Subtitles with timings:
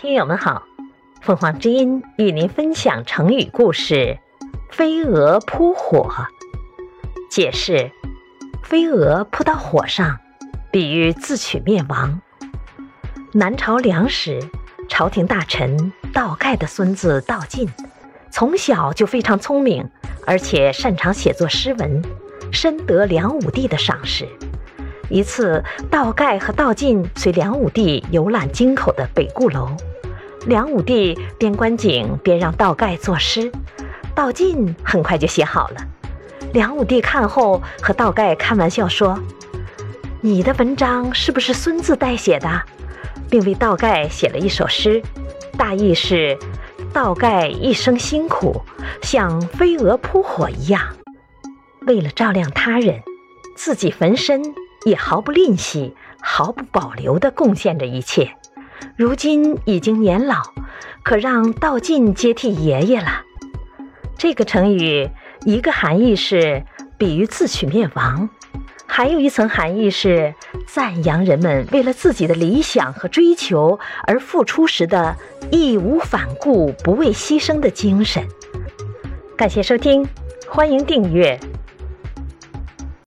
[0.00, 0.62] 听友们好，
[1.22, 4.16] 凤凰之音与您分享成语故事
[4.70, 6.08] “飞蛾扑火”。
[7.28, 7.90] 解释：
[8.62, 10.20] 飞蛾扑到火上，
[10.70, 12.20] 比喻自取灭亡。
[13.32, 14.40] 南朝梁时，
[14.88, 17.68] 朝廷大臣道盖的孙子道晋，
[18.30, 19.90] 从小就非常聪明，
[20.24, 22.00] 而且擅长写作诗文，
[22.52, 24.28] 深得梁武帝的赏识。
[25.08, 29.68] 一次，道盖和道晋随梁武帝游览京口的北固楼，
[30.46, 33.50] 梁武帝边观景边让道盖作诗，
[34.14, 35.76] 道晋很快就写好了。
[36.52, 39.18] 梁武帝看后和道盖开玩笑说
[40.20, 42.62] ：“你的文章是不是孙子代写的？”
[43.30, 45.02] 并为道盖写了一首诗，
[45.56, 46.38] 大意是：
[46.92, 48.62] 道盖一生辛苦，
[49.02, 50.82] 像飞蛾扑火一样，
[51.86, 53.02] 为了照亮他人，
[53.54, 54.42] 自己焚身。
[54.84, 58.34] 也毫不吝惜、毫不保留地贡献着一切。
[58.96, 60.36] 如今已经年老，
[61.02, 63.22] 可让道晋接替爷爷了。
[64.16, 65.10] 这个成语，
[65.44, 66.64] 一个含义是
[66.96, 68.28] 比喻自取灭亡，
[68.86, 70.34] 还有一层含义是
[70.66, 75.16] 赞扬人们为了自己的理想和追求而付出时的
[75.50, 78.26] 义无反顾、不畏牺牲的精神。
[79.36, 80.06] 感谢收听，
[80.48, 81.38] 欢迎订阅。